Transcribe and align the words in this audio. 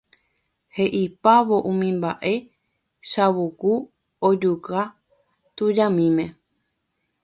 He'ipávo 0.75 1.55
umi 1.69 1.89
mba'e 1.97 2.33
Chavuku 3.09 3.73
ojuka 4.27 4.79
tujamíme. 5.55 6.25